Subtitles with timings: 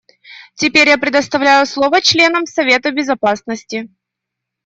[0.55, 3.87] Теперь я предоставляю слово членам Совета Безопасности.